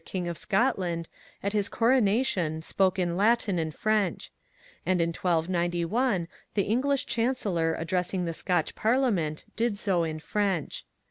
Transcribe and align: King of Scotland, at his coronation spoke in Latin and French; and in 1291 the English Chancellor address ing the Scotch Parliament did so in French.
King 0.03 0.27
of 0.27 0.35
Scotland, 0.35 1.07
at 1.43 1.53
his 1.53 1.69
coronation 1.69 2.63
spoke 2.63 2.97
in 2.97 3.15
Latin 3.15 3.59
and 3.59 3.71
French; 3.71 4.31
and 4.83 4.99
in 4.99 5.09
1291 5.09 6.27
the 6.55 6.63
English 6.63 7.05
Chancellor 7.05 7.75
address 7.75 8.11
ing 8.11 8.25
the 8.25 8.33
Scotch 8.33 8.73
Parliament 8.73 9.45
did 9.55 9.77
so 9.77 10.01
in 10.03 10.17
French. 10.17 10.85